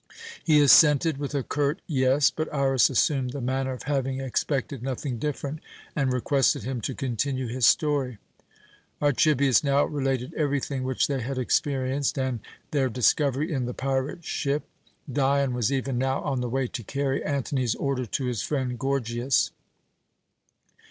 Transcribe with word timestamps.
He 0.43 0.59
assented 0.61 1.17
with 1.19 1.35
a 1.35 1.43
curt 1.43 1.79
"Yes," 1.85 2.31
but 2.31 2.51
Iras 2.51 2.89
assumed 2.89 3.33
the 3.33 3.39
manner 3.39 3.71
of 3.71 3.83
having 3.83 4.19
expected 4.19 4.81
nothing 4.81 5.19
different, 5.19 5.59
and 5.95 6.11
requested 6.11 6.63
him 6.63 6.81
to 6.81 6.95
continue 6.95 7.45
his 7.47 7.67
story. 7.67 8.17
Archibius 8.99 9.63
now 9.63 9.85
related 9.85 10.33
everything 10.33 10.81
which 10.81 11.05
they 11.05 11.21
had 11.21 11.37
experienced, 11.37 12.17
and 12.17 12.39
their 12.71 12.89
discovery 12.89 13.53
in 13.53 13.67
the 13.67 13.75
pirate 13.75 14.23
ship. 14.25 14.63
Dion 15.07 15.53
was 15.53 15.71
even 15.71 15.99
now 15.99 16.21
on 16.23 16.41
the 16.41 16.49
way 16.49 16.65
to 16.69 16.81
carry 16.83 17.23
Antony's 17.23 17.75
order 17.75 18.07
to 18.07 18.25
his 18.25 18.41
friend 18.41 18.79
Gorgias. 18.79 19.51